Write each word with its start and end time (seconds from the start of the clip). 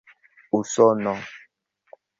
usono 0.59 1.13